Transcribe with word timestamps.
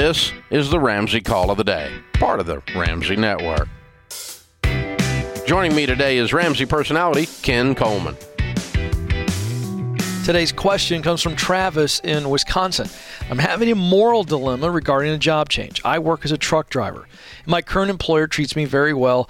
This 0.00 0.32
is 0.50 0.70
the 0.70 0.78
Ramsey 0.78 1.20
Call 1.20 1.50
of 1.50 1.56
the 1.56 1.64
Day, 1.64 1.92
part 2.12 2.38
of 2.38 2.46
the 2.46 2.62
Ramsey 2.72 3.16
Network. 3.16 3.68
Joining 5.44 5.74
me 5.74 5.86
today 5.86 6.18
is 6.18 6.32
Ramsey 6.32 6.66
personality 6.66 7.26
Ken 7.42 7.74
Coleman. 7.74 8.16
Today's 10.24 10.52
question 10.52 11.02
comes 11.02 11.20
from 11.20 11.34
Travis 11.34 11.98
in 12.04 12.30
Wisconsin. 12.30 12.88
I'm 13.28 13.40
having 13.40 13.72
a 13.72 13.74
moral 13.74 14.22
dilemma 14.22 14.70
regarding 14.70 15.10
a 15.10 15.18
job 15.18 15.48
change. 15.48 15.82
I 15.84 15.98
work 15.98 16.24
as 16.24 16.30
a 16.30 16.38
truck 16.38 16.70
driver. 16.70 17.08
My 17.44 17.60
current 17.60 17.90
employer 17.90 18.28
treats 18.28 18.54
me 18.54 18.66
very 18.66 18.94
well 18.94 19.28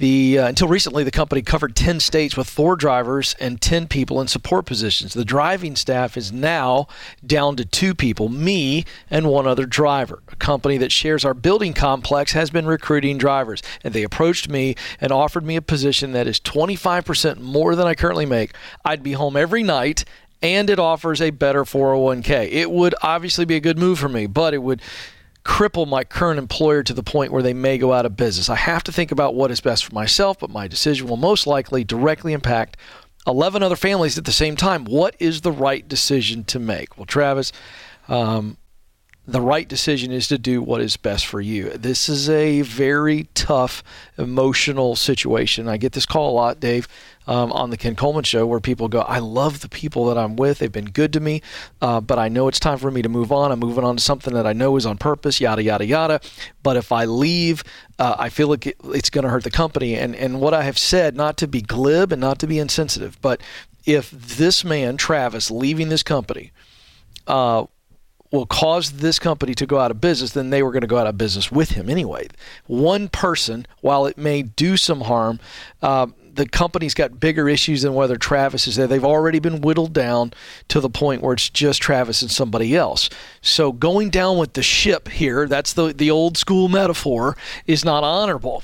the 0.00 0.38
uh, 0.38 0.48
until 0.48 0.66
recently, 0.66 1.04
the 1.04 1.10
company 1.10 1.42
covered 1.42 1.76
10 1.76 2.00
states 2.00 2.34
with 2.34 2.48
four 2.48 2.74
drivers 2.74 3.36
and 3.38 3.60
10 3.60 3.86
people 3.86 4.18
in 4.18 4.28
support 4.28 4.64
positions. 4.64 5.12
The 5.12 5.26
driving 5.26 5.76
staff 5.76 6.16
is 6.16 6.32
now 6.32 6.88
down 7.24 7.54
to 7.56 7.66
two 7.66 7.94
people, 7.94 8.30
me 8.30 8.86
and 9.10 9.28
one 9.28 9.46
other 9.46 9.66
driver. 9.66 10.22
A 10.28 10.36
company 10.36 10.78
that 10.78 10.90
shares 10.90 11.22
our 11.22 11.34
building 11.34 11.74
complex 11.74 12.32
has 12.32 12.48
been 12.48 12.64
recruiting 12.64 13.18
drivers, 13.18 13.62
and 13.84 13.92
they 13.92 14.02
approached 14.02 14.48
me 14.48 14.74
and 15.02 15.12
offered 15.12 15.44
me 15.44 15.56
a 15.56 15.62
position 15.62 16.12
that 16.12 16.26
is 16.26 16.40
25% 16.40 17.38
more 17.38 17.76
than 17.76 17.86
I 17.86 17.94
currently 17.94 18.26
make. 18.26 18.52
I'd 18.82 19.02
be 19.02 19.12
home 19.12 19.36
every 19.36 19.62
night 19.62 20.06
and 20.42 20.70
it 20.70 20.78
offers 20.78 21.20
a 21.20 21.28
better 21.28 21.64
401k. 21.64 22.50
It 22.50 22.70
would 22.70 22.94
obviously 23.02 23.44
be 23.44 23.56
a 23.56 23.60
good 23.60 23.76
move 23.76 23.98
for 23.98 24.08
me, 24.08 24.24
but 24.26 24.54
it 24.54 24.62
would 24.62 24.80
cripple 25.44 25.86
my 25.86 26.04
current 26.04 26.38
employer 26.38 26.82
to 26.82 26.92
the 26.92 27.02
point 27.02 27.32
where 27.32 27.42
they 27.42 27.54
may 27.54 27.78
go 27.78 27.92
out 27.92 28.06
of 28.06 28.16
business. 28.16 28.48
I 28.48 28.56
have 28.56 28.84
to 28.84 28.92
think 28.92 29.10
about 29.10 29.34
what 29.34 29.50
is 29.50 29.60
best 29.60 29.84
for 29.84 29.94
myself, 29.94 30.38
but 30.38 30.50
my 30.50 30.68
decision 30.68 31.08
will 31.08 31.16
most 31.16 31.46
likely 31.46 31.84
directly 31.84 32.32
impact 32.32 32.76
11 33.26 33.62
other 33.62 33.76
families 33.76 34.18
at 34.18 34.24
the 34.24 34.32
same 34.32 34.56
time. 34.56 34.84
What 34.84 35.14
is 35.18 35.42
the 35.42 35.52
right 35.52 35.86
decision 35.86 36.44
to 36.44 36.58
make? 36.58 36.96
Well, 36.96 37.06
Travis, 37.06 37.52
um, 38.08 38.56
the 39.26 39.40
right 39.40 39.68
decision 39.68 40.10
is 40.10 40.26
to 40.28 40.38
do 40.38 40.62
what 40.62 40.80
is 40.80 40.96
best 40.96 41.26
for 41.26 41.40
you. 41.40 41.70
This 41.70 42.08
is 42.08 42.28
a 42.28 42.62
very 42.62 43.28
tough 43.34 43.84
emotional 44.18 44.96
situation. 44.96 45.68
I 45.68 45.76
get 45.76 45.92
this 45.92 46.06
call 46.06 46.30
a 46.30 46.34
lot, 46.34 46.58
Dave, 46.58 46.88
um, 47.26 47.52
on 47.52 47.70
the 47.70 47.76
Ken 47.76 47.94
Coleman 47.94 48.24
show 48.24 48.46
where 48.46 48.60
people 48.60 48.88
go, 48.88 49.00
I 49.02 49.18
love 49.18 49.60
the 49.60 49.68
people 49.68 50.06
that 50.06 50.18
I'm 50.18 50.36
with. 50.36 50.58
They've 50.58 50.72
been 50.72 50.86
good 50.86 51.12
to 51.12 51.20
me, 51.20 51.42
uh, 51.80 52.00
but 52.00 52.18
I 52.18 52.28
know 52.28 52.48
it's 52.48 52.58
time 52.58 52.78
for 52.78 52.90
me 52.90 53.02
to 53.02 53.08
move 53.08 53.30
on. 53.30 53.52
I'm 53.52 53.60
moving 53.60 53.84
on 53.84 53.96
to 53.96 54.02
something 54.02 54.34
that 54.34 54.46
I 54.46 54.52
know 54.52 54.76
is 54.76 54.86
on 54.86 54.98
purpose, 54.98 55.40
yada, 55.40 55.62
yada, 55.62 55.84
yada. 55.84 56.20
But 56.62 56.76
if 56.76 56.90
I 56.90 57.04
leave, 57.04 57.62
uh, 57.98 58.16
I 58.18 58.30
feel 58.30 58.48
like 58.48 58.74
it's 58.84 59.10
going 59.10 59.24
to 59.24 59.30
hurt 59.30 59.44
the 59.44 59.50
company. 59.50 59.94
And, 59.94 60.16
and 60.16 60.40
what 60.40 60.54
I 60.54 60.62
have 60.62 60.78
said, 60.78 61.14
not 61.14 61.36
to 61.36 61.46
be 61.46 61.60
glib 61.60 62.10
and 62.10 62.20
not 62.20 62.38
to 62.40 62.46
be 62.46 62.58
insensitive, 62.58 63.20
but 63.20 63.40
if 63.86 64.10
this 64.10 64.64
man, 64.64 64.96
Travis, 64.96 65.50
leaving 65.50 65.88
this 65.88 66.02
company, 66.02 66.52
uh, 67.26 67.66
will 68.30 68.46
cause 68.46 68.92
this 68.92 69.18
company 69.18 69.54
to 69.54 69.66
go 69.66 69.78
out 69.78 69.90
of 69.90 70.00
business, 70.00 70.32
then 70.32 70.50
they 70.50 70.62
were 70.62 70.70
going 70.70 70.82
to 70.82 70.86
go 70.86 70.98
out 70.98 71.06
of 71.06 71.18
business 71.18 71.50
with 71.50 71.70
him 71.70 71.90
anyway. 71.90 72.28
One 72.66 73.08
person, 73.08 73.66
while 73.80 74.06
it 74.06 74.16
may 74.16 74.42
do 74.42 74.76
some 74.76 75.02
harm, 75.02 75.40
uh, 75.82 76.06
the 76.32 76.48
company's 76.48 76.94
got 76.94 77.18
bigger 77.18 77.48
issues 77.48 77.82
than 77.82 77.94
whether 77.94 78.16
Travis 78.16 78.68
is 78.68 78.76
there. 78.76 78.86
They've 78.86 79.04
already 79.04 79.40
been 79.40 79.60
whittled 79.60 79.92
down 79.92 80.32
to 80.68 80.80
the 80.80 80.88
point 80.88 81.22
where 81.22 81.34
it's 81.34 81.48
just 81.48 81.82
Travis 81.82 82.22
and 82.22 82.30
somebody 82.30 82.76
else. 82.76 83.10
So 83.42 83.72
going 83.72 84.10
down 84.10 84.38
with 84.38 84.52
the 84.52 84.62
ship 84.62 85.08
here, 85.08 85.48
that's 85.48 85.72
the, 85.72 85.92
the 85.92 86.10
old 86.10 86.38
school 86.38 86.68
metaphor, 86.68 87.36
is 87.66 87.84
not 87.84 88.04
honorable. 88.04 88.62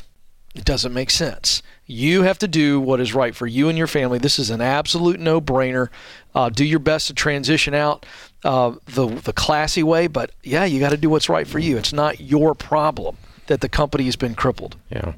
It 0.54 0.64
doesn't 0.64 0.94
make 0.94 1.10
sense. 1.10 1.60
You 1.84 2.22
have 2.22 2.38
to 2.38 2.48
do 2.48 2.80
what 2.80 3.00
is 3.00 3.14
right 3.14 3.34
for 3.34 3.46
you 3.46 3.68
and 3.68 3.76
your 3.76 3.86
family. 3.86 4.18
This 4.18 4.38
is 4.38 4.50
an 4.50 4.60
absolute 4.60 5.20
no 5.20 5.40
brainer. 5.40 5.88
Uh, 6.34 6.48
do 6.48 6.64
your 6.64 6.78
best 6.78 7.08
to 7.08 7.14
transition 7.14 7.74
out 7.74 8.06
uh, 8.46 8.76
the, 8.86 9.06
the 9.06 9.32
classy 9.32 9.82
way, 9.82 10.06
but 10.06 10.30
yeah, 10.44 10.64
you 10.64 10.78
got 10.78 10.90
to 10.90 10.96
do 10.96 11.10
what's 11.10 11.28
right 11.28 11.46
for 11.46 11.58
you. 11.58 11.76
It's 11.76 11.92
not 11.92 12.20
your 12.20 12.54
problem 12.54 13.16
that 13.48 13.60
the 13.60 13.68
company 13.68 14.04
has 14.04 14.14
been 14.14 14.36
crippled. 14.36 14.76
Yeah. 14.88 15.14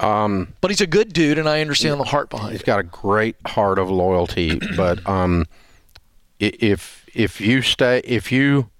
Um, 0.00 0.54
but 0.62 0.70
he's 0.70 0.80
a 0.80 0.86
good 0.86 1.12
dude, 1.12 1.38
and 1.38 1.48
I 1.48 1.60
understand 1.60 2.00
the 2.00 2.04
heart 2.04 2.30
behind 2.30 2.52
he's 2.52 2.62
it. 2.62 2.64
He's 2.64 2.66
got 2.66 2.80
a 2.80 2.84
great 2.84 3.36
heart 3.46 3.78
of 3.78 3.90
loyalty, 3.90 4.58
but 4.76 5.06
um, 5.06 5.46
if 6.40 7.06
if 7.14 7.40
you 7.40 7.60
stay, 7.60 8.00
if 8.04 8.32
you 8.32 8.70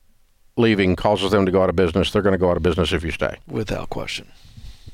leaving 0.56 0.96
causes 0.96 1.30
them 1.30 1.44
to 1.44 1.52
go 1.52 1.62
out 1.62 1.68
of 1.68 1.76
business, 1.76 2.10
they're 2.10 2.22
going 2.22 2.32
to 2.32 2.38
go 2.38 2.50
out 2.50 2.56
of 2.56 2.62
business 2.62 2.92
if 2.92 3.04
you 3.04 3.10
stay, 3.10 3.36
without 3.46 3.90
question. 3.90 4.26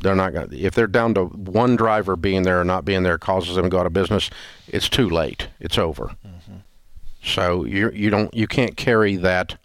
They're 0.01 0.17
not 0.17 0.33
going. 0.35 0.53
If 0.53 0.75
they're 0.75 0.87
down 0.89 1.15
to 1.15 1.27
one 1.27 1.77
driver 1.77 2.17
being 2.17 2.43
there 2.43 2.61
or 2.61 2.65
not 2.65 2.85
being 2.85 3.05
there 3.05 3.19
causes 3.19 3.55
them 3.55 3.65
to 3.65 3.71
go 3.71 3.79
out 3.79 3.87
of 3.87 3.93
business, 3.93 4.31
it's 4.67 4.89
too 4.89 5.09
late. 5.09 5.49
It's 5.61 5.79
over. 5.79 6.17
Mm-hmm. 6.27 6.57
So 7.23 7.65
you 7.65 7.91
you 7.91 8.11
don't 8.11 8.33
you 8.35 8.47
can't 8.47 8.77
carry 8.77 9.17
that 9.17 9.57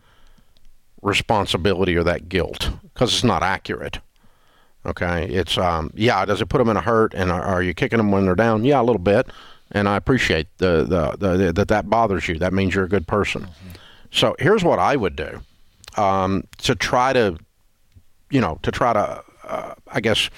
responsibility 1.02 1.96
or 1.96 2.04
that 2.04 2.30
guilt 2.30 2.72
because 2.82 3.14
it's 3.14 3.24
not 3.24 3.44
accurate. 3.44 4.00
Okay, 4.86 5.26
it's 5.30 5.58
um, 5.58 5.92
yeah. 5.94 6.26
Does 6.26 6.42
it 6.42 6.48
put 6.48 6.58
them 6.58 6.70
in 6.70 6.78
a 6.78 6.82
hurt? 6.82 7.14
And 7.14 7.32
are, 7.32 7.42
are, 7.42 7.64
you 7.64 7.74
kicking 7.74 7.98
them 7.98 8.12
when 8.12 8.26
they're 8.26 8.36
down? 8.36 8.66
Yeah, 8.66 8.82
a 8.82 8.84
little 8.84 9.02
bit. 9.02 9.28
And 9.72 9.88
I 9.88 9.96
appreciate 9.96 10.48
the 10.58 10.84
the, 10.84 11.16
the, 11.18 11.38
the 11.38 11.54
that 11.54 11.68
that 11.70 11.90
bothers 11.90 12.28
you. 12.28 12.38
That 12.38 12.54
means 12.54 12.76
you're 12.76 12.84
a 12.84 12.90
good 12.90 13.08
person. 13.08 13.44
Mm-hmm. 13.44 13.70
So 14.12 14.36
here's 14.40 14.64
what 14.64 14.80
I 14.80 14.96
would 14.96 15.16
do 15.16 15.42
um, 15.98 16.44
to 16.60 16.76
try 16.76 17.14
to, 17.14 17.38
you 18.30 18.42
know, 18.42 18.60
to 18.62 18.72
try 18.72 18.94
to, 18.94 19.24
uh, 19.44 19.76
I 19.88 20.02
guess, 20.02 20.30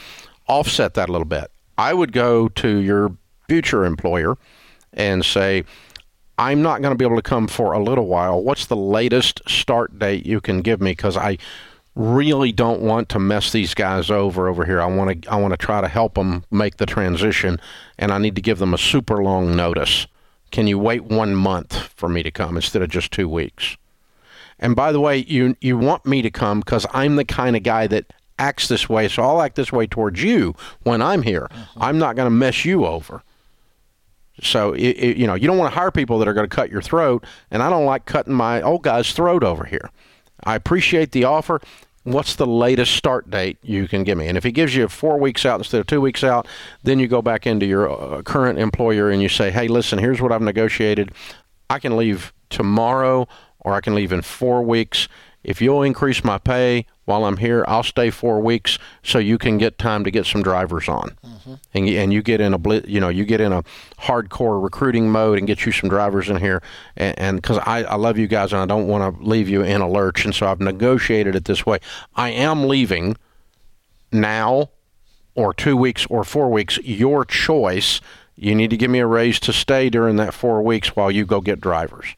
offset 0.48 0.94
that 0.94 1.10
a 1.10 1.12
little 1.12 1.26
bit. 1.26 1.52
I 1.78 1.94
would 1.94 2.12
go 2.14 2.48
to 2.50 2.78
your 2.78 3.18
future 3.48 3.84
employer 3.84 4.38
and 4.94 5.26
say, 5.26 5.66
I'm 6.38 6.62
not 6.62 6.82
going 6.82 6.92
to 6.92 6.98
be 6.98 7.06
able 7.06 7.16
to 7.16 7.22
come 7.22 7.48
for 7.48 7.74
a 7.74 7.80
little 7.82 8.08
while. 8.08 8.42
What's 8.44 8.66
the 8.66 8.76
latest 8.76 9.42
start 9.48 9.98
date 9.98 10.26
you 10.26 10.42
can 10.42 10.62
give 10.62 10.82
me? 10.82 10.92
Because 10.92 11.16
I 11.16 11.38
really 11.96 12.52
don't 12.52 12.82
want 12.82 13.08
to 13.10 13.20
mess 13.20 13.52
these 13.52 13.74
guys 13.74 14.12
over 14.12 14.48
over 14.48 14.66
here. 14.66 14.82
I 14.82 14.86
want 14.86 15.24
to 15.24 15.30
I 15.32 15.38
want 15.38 15.54
to 15.54 15.58
try 15.58 15.82
to 15.82 15.88
help 15.88 16.16
them 16.16 16.44
make 16.52 16.78
the 16.78 16.86
transition, 16.86 17.60
and 17.98 18.12
I 18.12 18.18
need 18.18 18.36
to 18.36 18.42
give 18.42 18.60
them 18.60 18.74
a 18.74 18.78
super 18.78 19.24
long 19.24 19.56
notice. 19.56 20.08
Can 20.52 20.68
you 20.68 20.78
wait 20.78 21.06
one 21.06 21.36
month 21.36 21.74
for 21.96 22.10
me 22.10 22.24
to 22.24 22.32
come 22.32 22.56
instead 22.56 22.82
of 22.82 22.90
just 22.90 23.12
two 23.12 23.30
weeks? 23.30 23.78
And 24.60 24.76
by 24.76 24.92
the 24.92 25.00
way, 25.00 25.18
you 25.18 25.56
you 25.62 25.78
want 25.78 26.06
me 26.06 26.22
to 26.22 26.30
come 26.30 26.60
because 26.60 26.86
I'm 26.94 27.16
the 27.16 27.26
kind 27.26 27.56
of 27.56 27.64
guy 27.64 27.88
that 27.88 28.12
acts 28.38 28.68
this 28.68 28.90
way, 28.90 29.08
so 29.08 29.24
I'll 29.24 29.42
act 29.42 29.56
this 29.56 29.72
way 29.72 29.88
towards 29.88 30.22
you 30.22 30.54
when 30.84 31.02
I'm 31.02 31.22
here. 31.22 31.48
Mm-hmm. 31.52 31.84
I'm 31.84 31.98
not 31.98 32.16
going 32.16 32.28
to 32.28 32.32
mess 32.32 32.66
you 32.66 32.86
over. 32.86 33.24
So 34.42 34.74
it, 34.74 34.82
it, 34.82 35.18
you 35.18 35.28
know 35.28 35.36
you 35.36 35.48
don't 35.48 35.58
want 35.58 35.72
to 35.72 35.80
hire 35.80 35.92
people 35.92 36.20
that 36.20 36.28
are 36.28 36.34
going 36.34 36.50
to 36.50 36.56
cut 36.56 36.70
your 36.70 36.82
throat, 36.82 37.24
and 37.52 37.64
I 37.64 37.70
don't 37.70 37.86
like 37.86 38.06
cutting 38.06 38.34
my 38.34 38.62
old 38.62 38.84
guy's 38.84 39.12
throat 39.14 39.44
over 39.44 39.66
here. 39.66 39.90
I 40.44 40.56
appreciate 40.56 41.12
the 41.12 41.24
offer 41.24 41.62
what's 42.06 42.36
the 42.36 42.46
latest 42.46 42.96
start 42.96 43.30
date 43.30 43.58
you 43.64 43.88
can 43.88 44.04
give 44.04 44.18
me? 44.18 44.28
And 44.28 44.38
if 44.38 44.44
he 44.44 44.52
gives 44.52 44.76
you 44.76 44.88
four 44.88 45.20
weeks 45.20 45.46
out 45.46 45.60
instead 45.60 45.82
of 45.82 45.88
two 45.88 46.00
weeks 46.00 46.24
out, 46.24 46.48
then 46.84 47.00
you 47.00 47.08
go 47.08 47.22
back 47.22 47.46
into 47.46 47.66
your 47.66 47.90
uh, 47.90 48.22
current 48.22 48.60
employer 48.60 49.10
and 49.10 49.22
you 49.22 49.30
say, 49.30 49.52
hey, 49.52 49.68
listen, 49.68 50.00
here's 50.00 50.22
what 50.22 50.32
I've 50.32 50.42
negotiated. 50.42 51.12
I 51.70 51.80
can 51.80 51.98
leave 51.98 52.32
tomorrow 52.50 53.28
or 53.60 53.74
I 53.74 53.82
can 53.82 53.96
leave 53.96 54.14
in 54.14 54.22
four 54.22 54.62
weeks. 54.62 55.08
If 55.46 55.62
you'll 55.62 55.84
increase 55.84 56.24
my 56.24 56.40
pay 56.40 56.88
while 57.06 57.24
I'm 57.24 57.38
here, 57.38 57.64
I'll 57.68 57.84
stay 57.84 58.10
four 58.10 58.40
weeks 58.40 58.80
so 59.04 59.20
you 59.20 59.38
can 59.38 59.60
get 59.60 59.78
time 59.78 60.04
to 60.04 60.10
get 60.10 60.26
some 60.26 60.42
drivers 60.42 60.90
on, 60.90 61.16
mm-hmm. 61.24 61.54
and 61.76 61.88
and 61.88 62.12
you 62.12 62.24
get 62.24 62.42
in 62.42 62.56
a 62.56 62.82
you 62.88 63.00
know 63.00 63.10
you 63.10 63.26
get 63.26 63.40
in 63.40 63.54
a 63.54 63.64
hardcore 64.00 64.62
recruiting 64.62 65.12
mode 65.12 65.38
and 65.38 65.46
get 65.46 65.64
you 65.64 65.72
some 65.72 65.88
drivers 65.88 66.30
in 66.30 66.38
here, 66.38 66.64
and 66.98 67.36
because 67.38 67.60
I, 67.60 67.84
I 67.84 67.96
love 67.96 68.18
you 68.18 68.28
guys 68.28 68.54
and 68.54 68.62
I 68.62 68.66
don't 68.66 68.88
want 68.88 69.18
to 69.18 69.24
leave 69.24 69.48
you 69.48 69.62
in 69.62 69.82
a 69.82 69.90
lurch, 69.90 70.26
and 70.26 70.34
so 70.34 70.48
I've 70.48 70.60
negotiated 70.60 71.36
it 71.36 71.46
this 71.46 71.64
way. 71.64 71.78
I 72.16 72.32
am 72.32 72.68
leaving 72.68 73.16
now, 74.12 74.72
or 75.36 75.54
two 75.54 75.78
weeks 75.78 76.08
or 76.10 76.24
four 76.24 76.50
weeks, 76.50 76.80
your 76.80 77.24
choice. 77.24 78.02
You 78.38 78.54
need 78.54 78.72
to 78.72 78.78
give 78.78 78.92
me 78.92 79.00
a 79.00 79.08
raise 79.08 79.40
to 79.42 79.54
stay 79.54 79.90
during 79.90 80.18
that 80.18 80.34
four 80.34 80.62
weeks 80.62 80.96
while 80.96 81.10
you 81.10 81.26
go 81.26 81.40
get 81.40 81.62
drivers 81.62 82.16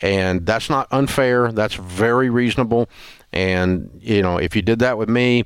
and 0.00 0.46
that's 0.46 0.70
not 0.70 0.88
unfair. 0.90 1.52
That's 1.52 1.74
very 1.74 2.30
reasonable. 2.30 2.88
And 3.32 3.90
you 4.00 4.22
know, 4.22 4.38
if 4.38 4.56
you 4.56 4.62
did 4.62 4.78
that 4.80 4.98
with 4.98 5.08
me, 5.08 5.44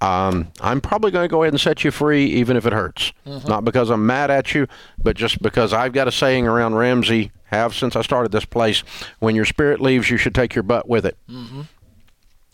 um, 0.00 0.50
I'm 0.60 0.80
probably 0.80 1.10
going 1.10 1.24
to 1.24 1.28
go 1.28 1.42
ahead 1.42 1.52
and 1.52 1.60
set 1.60 1.84
you 1.84 1.90
free, 1.90 2.26
even 2.26 2.56
if 2.56 2.66
it 2.66 2.72
hurts. 2.72 3.12
Mm-hmm. 3.26 3.48
Not 3.48 3.64
because 3.64 3.90
I'm 3.90 4.04
mad 4.04 4.30
at 4.30 4.54
you, 4.54 4.66
but 4.98 5.16
just 5.16 5.40
because 5.42 5.72
I've 5.72 5.92
got 5.92 6.08
a 6.08 6.12
saying 6.12 6.46
around 6.46 6.74
Ramsey, 6.74 7.30
have 7.44 7.74
since 7.74 7.94
I 7.96 8.02
started 8.02 8.32
this 8.32 8.44
place: 8.44 8.82
when 9.18 9.34
your 9.34 9.44
spirit 9.44 9.80
leaves, 9.80 10.10
you 10.10 10.16
should 10.16 10.34
take 10.34 10.54
your 10.54 10.64
butt 10.64 10.88
with 10.88 11.06
it. 11.06 11.16
Mm-hmm 11.28 11.62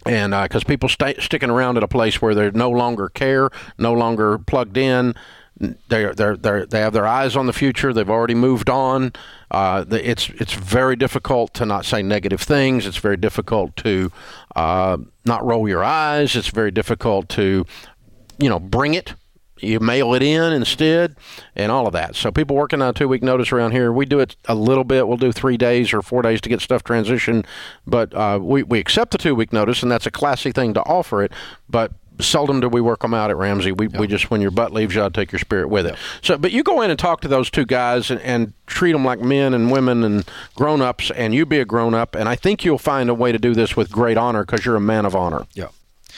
and 0.06 0.32
because 0.32 0.64
uh, 0.64 0.66
people 0.69 0.88
stay 0.88 1.14
sticking 1.19 1.50
around 1.50 1.76
at 1.76 1.82
a 1.82 1.88
place 1.88 2.22
where 2.22 2.34
they 2.34 2.50
no 2.52 2.70
longer 2.70 3.08
care, 3.08 3.50
no 3.78 3.92
longer 3.92 4.38
plugged 4.38 4.76
in, 4.76 5.14
they're, 5.88 6.14
they're, 6.14 6.37
they're, 6.37 6.66
they 6.66 6.81
have 6.81 6.93
their 6.93 7.06
eyes 7.06 7.37
on 7.37 7.46
the 7.46 7.52
future. 7.52 7.93
They've 7.93 8.08
already 8.08 8.34
moved 8.34 8.70
on. 8.70 9.12
Uh, 9.50 9.84
it's, 9.90 10.31
it's 10.31 10.55
very 10.55 10.96
difficult 10.96 11.55
to 11.55 11.66
not 11.66 11.84
say 11.84 12.02
negative 12.02 12.40
things. 12.40 12.87
It's 12.87 12.99
very 12.99 13.16
difficult 13.16 13.76
to 13.76 14.12
uh, 14.56 14.99
not 15.25 15.44
roll 15.44 15.69
your 15.69 15.82
eyes. 15.82 16.37
It's 16.37 16.49
very 16.49 16.70
difficult 16.70 17.28
to, 17.31 17.64
you 18.38 18.49
know, 18.49 18.60
bring 18.60 18.94
it. 18.94 19.14
you 19.62 19.81
mail 19.81 20.14
it 20.14 20.22
in 20.22 20.52
instead, 20.52 21.16
and 21.56 21.72
all 21.72 21.87
of 21.87 21.93
that. 21.93 22.14
So 22.14 22.31
people 22.31 22.56
working 22.56 22.82
on 22.82 22.90
a 22.90 22.93
two 22.93 23.08
week 23.08 23.22
notice 23.22 23.52
around 23.52 23.72
here, 23.72 23.93
we 23.93 24.06
do 24.06 24.20
it 24.20 24.37
a 24.46 24.55
little 24.55 24.84
bit. 24.84 25.08
We'll 25.08 25.16
do 25.16 25.32
three 25.32 25.56
days 25.56 25.93
or 25.93 26.02
four 26.02 26.22
days 26.22 26.40
to 26.43 26.49
get 26.49 26.60
stuff 26.60 26.84
transitioned, 26.84 27.46
but 27.87 28.14
uh, 28.14 28.38
we 28.40 28.62
we 28.62 28.78
accept 28.78 29.10
the 29.10 29.19
two 29.19 29.34
week 29.34 29.52
notice, 29.52 29.82
and 29.82 29.90
that's 29.90 30.06
a 30.06 30.10
classy 30.10 30.52
thing 30.52 30.75
to 30.75 30.82
offer 30.82 31.22
it. 31.22 31.32
But 31.69 31.93
seldom 32.20 32.61
do 32.61 32.69
we 32.69 32.81
work 32.81 33.00
them 33.00 33.15
out 33.15 33.31
at 33.31 33.37
Ramsey. 33.37 33.73
We, 33.73 33.88
we 33.88 34.06
just 34.06 34.31
when 34.31 34.41
your 34.41 34.50
butt 34.50 34.73
leaves 34.73 34.94
you, 34.94 35.03
I'll 35.03 35.11
take 35.11 35.32
your 35.32 35.38
spirit 35.38 35.69
with 35.69 35.87
it. 35.87 35.97
So, 36.23 36.37
but 36.37 36.53
you 36.53 36.62
go 36.62 36.82
in 36.82 36.91
and 36.91 36.99
talk 36.99 37.20
to 37.23 37.29
those 37.29 37.50
two 37.50 37.65
guys 37.65 38.11
and, 38.11 38.20
and 38.20 38.53
treat 38.67 38.93
them 38.93 39.05
like 39.05 39.20
men 39.20 39.55
and 39.55 39.70
women 39.70 40.05
and 40.05 40.29
grown 40.55 40.81
ups, 40.81 41.11
and 41.12 41.35
you 41.35 41.47
be 41.47 41.59
a 41.59 41.65
grown 41.65 41.94
up. 41.94 42.15
And 42.15 42.29
I 42.29 42.37
think 42.37 42.65
you'll 42.65 42.79
find 42.79 43.09
a 43.09 43.15
way 43.15 43.32
to 43.32 43.38
do 43.38 43.55
this 43.55 43.76
with 43.76 43.91
great 43.91 44.17
honor 44.17 44.44
because 44.44 44.65
you're 44.65 44.76
a 44.76 44.81
man 44.81 45.06
of 45.06 45.15
honor. 45.15 45.47
Yeah. 45.55 45.69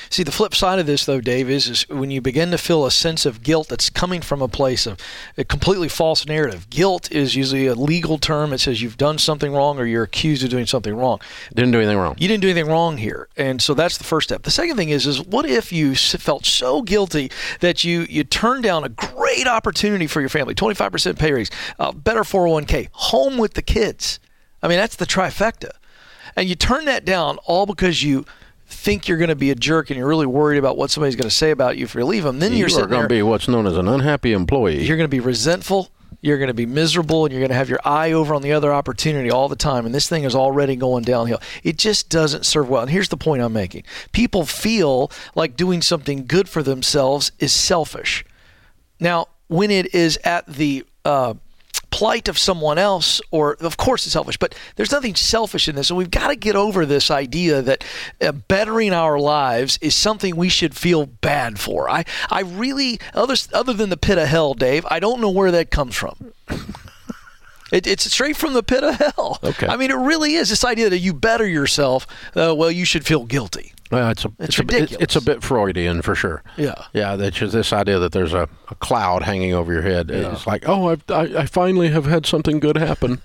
See, 0.08 0.22
the 0.22 0.32
flip 0.32 0.54
side 0.54 0.78
of 0.78 0.86
this, 0.86 1.04
though, 1.04 1.20
Dave, 1.20 1.50
is, 1.50 1.68
is 1.68 1.88
when 1.88 2.10
you 2.10 2.20
begin 2.20 2.50
to 2.52 2.58
feel 2.58 2.86
a 2.86 2.90
sense 2.90 3.26
of 3.26 3.42
guilt 3.42 3.68
that's 3.68 3.90
coming 3.90 4.20
from 4.20 4.40
a 4.40 4.48
place 4.48 4.86
of 4.86 4.98
a 5.36 5.44
completely 5.44 5.88
false 5.88 6.26
narrative. 6.26 6.70
Guilt 6.70 7.10
is 7.12 7.34
usually 7.34 7.66
a 7.66 7.74
legal 7.74 8.18
term. 8.18 8.52
It 8.52 8.58
says 8.58 8.82
you've 8.82 8.96
done 8.96 9.18
something 9.18 9.52
wrong 9.52 9.78
or 9.78 9.86
you're 9.86 10.04
accused 10.04 10.42
of 10.42 10.50
doing 10.50 10.66
something 10.66 10.94
wrong. 10.94 11.20
Didn't 11.54 11.72
do 11.72 11.78
anything 11.78 11.98
wrong. 11.98 12.16
You 12.18 12.28
didn't 12.28 12.42
do 12.42 12.48
anything 12.48 12.70
wrong 12.70 12.96
here, 12.96 13.28
and 13.36 13.60
so 13.60 13.74
that's 13.74 13.98
the 13.98 14.04
first 14.04 14.28
step. 14.28 14.42
The 14.42 14.50
second 14.50 14.76
thing 14.76 14.90
is, 14.90 15.06
is 15.06 15.20
what 15.22 15.44
if 15.46 15.72
you 15.72 15.94
felt 15.94 16.46
so 16.46 16.82
guilty 16.82 17.30
that 17.60 17.84
you 17.84 18.06
you 18.08 18.24
turned 18.24 18.62
down 18.62 18.84
a 18.84 18.88
great 18.88 19.46
opportunity 19.46 20.06
for 20.06 20.20
your 20.20 20.28
family, 20.28 20.54
25% 20.54 21.18
pay 21.18 21.32
raise, 21.32 21.50
uh, 21.78 21.92
better 21.92 22.20
401k, 22.20 22.88
home 22.92 23.38
with 23.38 23.54
the 23.54 23.62
kids. 23.62 24.20
I 24.62 24.68
mean, 24.68 24.78
that's 24.78 24.96
the 24.96 25.06
trifecta, 25.06 25.70
and 26.36 26.48
you 26.48 26.54
turn 26.54 26.84
that 26.86 27.04
down 27.04 27.38
all 27.44 27.66
because 27.66 28.02
you 28.02 28.24
think 28.70 29.08
you're 29.08 29.18
going 29.18 29.28
to 29.28 29.36
be 29.36 29.50
a 29.50 29.54
jerk 29.54 29.90
and 29.90 29.98
you're 29.98 30.08
really 30.08 30.26
worried 30.26 30.58
about 30.58 30.76
what 30.76 30.90
somebody's 30.90 31.16
going 31.16 31.28
to 31.28 31.34
say 31.34 31.50
about 31.50 31.76
you 31.76 31.84
if 31.84 31.94
you 31.94 32.04
leave 32.04 32.24
them, 32.24 32.38
then 32.38 32.52
you 32.52 32.66
you're 32.66 32.82
are 32.82 32.86
going 32.86 33.02
to 33.02 33.08
be 33.08 33.22
what's 33.22 33.48
known 33.48 33.66
as 33.66 33.76
an 33.76 33.88
unhappy 33.88 34.32
employee. 34.32 34.84
You're 34.84 34.96
going 34.96 35.08
to 35.08 35.08
be 35.08 35.20
resentful. 35.20 35.90
You're 36.22 36.38
going 36.38 36.48
to 36.48 36.54
be 36.54 36.66
miserable, 36.66 37.24
and 37.24 37.32
you're 37.32 37.40
going 37.40 37.50
to 37.50 37.56
have 37.56 37.70
your 37.70 37.80
eye 37.82 38.12
over 38.12 38.34
on 38.34 38.42
the 38.42 38.52
other 38.52 38.72
opportunity 38.72 39.30
all 39.30 39.48
the 39.48 39.56
time. 39.56 39.86
And 39.86 39.94
this 39.94 40.08
thing 40.08 40.24
is 40.24 40.34
already 40.34 40.76
going 40.76 41.02
downhill. 41.02 41.40
It 41.62 41.78
just 41.78 42.10
doesn't 42.10 42.44
serve 42.44 42.68
well. 42.68 42.82
And 42.82 42.90
here's 42.90 43.08
the 43.08 43.16
point 43.16 43.42
I'm 43.42 43.54
making: 43.54 43.84
people 44.12 44.44
feel 44.44 45.10
like 45.34 45.56
doing 45.56 45.80
something 45.80 46.26
good 46.26 46.48
for 46.48 46.62
themselves 46.62 47.32
is 47.38 47.52
selfish. 47.52 48.24
Now, 48.98 49.28
when 49.48 49.70
it 49.70 49.94
is 49.94 50.18
at 50.22 50.46
the 50.46 50.84
uh, 51.06 51.34
plight 52.00 52.28
of 52.28 52.38
someone 52.38 52.78
else, 52.78 53.20
or 53.30 53.58
of 53.60 53.76
course 53.76 54.06
it's 54.06 54.14
selfish, 54.14 54.38
but 54.38 54.54
there's 54.76 54.90
nothing 54.90 55.14
selfish 55.14 55.68
in 55.68 55.74
this. 55.74 55.90
And 55.90 55.98
we've 55.98 56.10
got 56.10 56.28
to 56.28 56.34
get 56.34 56.56
over 56.56 56.86
this 56.86 57.10
idea 57.10 57.60
that 57.60 57.84
uh, 58.22 58.32
bettering 58.32 58.94
our 58.94 59.18
lives 59.18 59.78
is 59.82 59.94
something 59.94 60.34
we 60.34 60.48
should 60.48 60.74
feel 60.74 61.04
bad 61.04 61.60
for. 61.60 61.90
I, 61.90 62.06
I 62.30 62.40
really, 62.40 62.98
other, 63.12 63.34
other 63.52 63.74
than 63.74 63.90
the 63.90 63.98
pit 63.98 64.16
of 64.16 64.28
hell, 64.28 64.54
Dave, 64.54 64.86
I 64.88 64.98
don't 64.98 65.20
know 65.20 65.28
where 65.28 65.50
that 65.50 65.70
comes 65.70 65.94
from. 65.94 66.32
It, 67.72 67.86
it's 67.86 68.10
straight 68.10 68.36
from 68.36 68.52
the 68.54 68.62
pit 68.62 68.82
of 68.84 68.96
hell. 68.96 69.38
Okay. 69.42 69.66
I 69.66 69.76
mean, 69.76 69.90
it 69.90 69.96
really 69.96 70.34
is 70.34 70.48
this 70.50 70.64
idea 70.64 70.90
that 70.90 70.98
you 70.98 71.14
better 71.14 71.46
yourself. 71.46 72.06
Uh, 72.36 72.54
well, 72.54 72.70
you 72.70 72.84
should 72.84 73.06
feel 73.06 73.24
guilty. 73.24 73.72
Well, 73.90 74.10
it's 74.10 74.24
a 74.24 74.28
It's 74.38 74.50
it's, 74.50 74.58
a, 74.58 74.62
ridiculous. 74.62 74.92
it's, 74.92 75.02
it's 75.02 75.16
a 75.16 75.20
bit 75.20 75.42
Freudian 75.42 76.02
for 76.02 76.14
sure. 76.14 76.42
Yeah. 76.56 76.74
Yeah, 76.92 77.16
that's 77.16 77.36
just 77.36 77.52
this 77.52 77.72
idea 77.72 77.98
that 77.98 78.12
there's 78.12 78.32
a, 78.32 78.48
a 78.68 78.74
cloud 78.76 79.22
hanging 79.22 79.52
over 79.52 79.72
your 79.72 79.82
head. 79.82 80.10
It's 80.10 80.46
like, 80.46 80.68
oh, 80.68 80.88
I've, 80.88 81.04
I 81.08 81.40
I 81.40 81.46
finally 81.46 81.88
have 81.88 82.06
had 82.06 82.24
something 82.24 82.60
good 82.60 82.76
happen. 82.76 83.20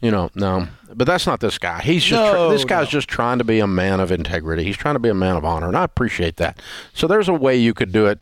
You 0.00 0.12
know, 0.12 0.30
no, 0.36 0.68
but 0.94 1.08
that's 1.08 1.26
not 1.26 1.40
this 1.40 1.58
guy. 1.58 1.82
He's 1.82 2.04
just 2.04 2.32
tr- 2.32 2.48
this 2.50 2.64
guy's 2.64 2.86
no. 2.86 2.90
just 2.90 3.08
trying 3.08 3.38
to 3.38 3.44
be 3.44 3.58
a 3.58 3.66
man 3.66 3.98
of 3.98 4.12
integrity. 4.12 4.62
He's 4.62 4.76
trying 4.76 4.94
to 4.94 5.00
be 5.00 5.08
a 5.08 5.14
man 5.14 5.36
of 5.36 5.44
honor, 5.44 5.66
and 5.66 5.76
I 5.76 5.82
appreciate 5.82 6.36
that. 6.36 6.62
So 6.94 7.08
there's 7.08 7.28
a 7.28 7.34
way 7.34 7.56
you 7.56 7.74
could 7.74 7.90
do 7.90 8.06
it 8.06 8.20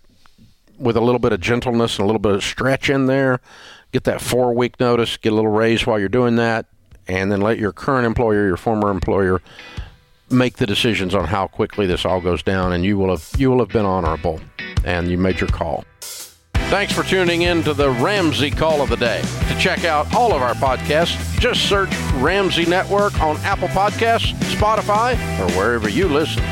with 0.78 0.96
a 0.96 1.00
little 1.02 1.18
bit 1.18 1.32
of 1.34 1.40
gentleness 1.40 1.98
and 1.98 2.04
a 2.04 2.06
little 2.06 2.18
bit 2.18 2.32
of 2.32 2.42
stretch 2.42 2.88
in 2.88 3.06
there. 3.06 3.40
Get 3.92 4.04
that 4.04 4.20
four 4.20 4.54
week 4.54 4.78
notice, 4.80 5.16
get 5.16 5.32
a 5.32 5.36
little 5.36 5.50
raise 5.50 5.86
while 5.86 5.98
you're 5.98 6.08
doing 6.08 6.36
that, 6.36 6.66
and 7.08 7.30
then 7.30 7.40
let 7.40 7.58
your 7.58 7.72
current 7.72 8.06
employer, 8.06 8.46
your 8.46 8.56
former 8.56 8.90
employer, 8.90 9.40
make 10.30 10.56
the 10.56 10.66
decisions 10.66 11.14
on 11.14 11.26
how 11.26 11.46
quickly 11.46 11.86
this 11.86 12.04
all 12.04 12.20
goes 12.20 12.42
down, 12.42 12.72
and 12.72 12.84
you 12.84 12.98
will 12.98 13.10
have 13.10 13.30
you 13.38 13.50
will 13.50 13.60
have 13.60 13.68
been 13.68 13.86
honorable, 13.86 14.40
and 14.84 15.08
you 15.10 15.16
made 15.16 15.40
your 15.40 15.48
call. 15.48 15.84
Thanks 16.68 16.92
for 16.92 17.04
tuning 17.04 17.42
in 17.42 17.62
to 17.62 17.74
the 17.74 17.90
Ramsey 17.90 18.50
Call 18.50 18.82
of 18.82 18.88
the 18.88 18.96
Day. 18.96 19.22
To 19.48 19.58
check 19.58 19.84
out 19.84 20.12
all 20.12 20.32
of 20.34 20.42
our 20.42 20.54
podcasts, 20.54 21.16
just 21.38 21.68
search 21.68 21.96
Ramsey 22.14 22.66
Network 22.66 23.20
on 23.20 23.36
Apple 23.38 23.68
Podcasts, 23.68 24.32
Spotify, 24.52 25.14
or 25.38 25.48
wherever 25.56 25.88
you 25.88 26.08
listen. 26.08 26.42